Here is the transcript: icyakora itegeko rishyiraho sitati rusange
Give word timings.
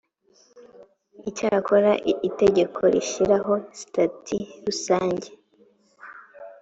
icyakora 1.29 1.91
itegeko 2.29 2.79
rishyiraho 2.93 3.53
sitati 3.77 4.37
rusange 4.65 5.29